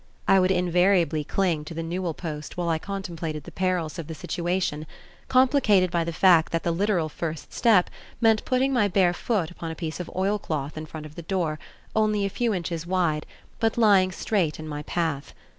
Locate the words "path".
14.81-15.35